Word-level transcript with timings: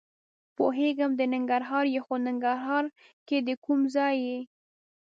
پوهېږم 0.57 1.11
د 1.19 1.21
ننګرهار 1.33 1.85
یې؟ 1.93 2.01
خو 2.05 2.13
ننګرهار 2.27 2.85
کې 3.27 3.37
د 3.47 3.49
کوم 3.65 3.79
ځای 3.95 4.15
یې؟ 4.27 4.39